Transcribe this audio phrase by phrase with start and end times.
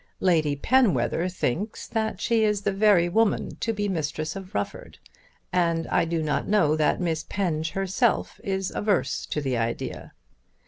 [0.19, 4.97] Lady Penwether thinks that she is the very woman to be mistress of Rufford,
[5.53, 10.13] and I do not know that Miss Penge herself is averse to the idea.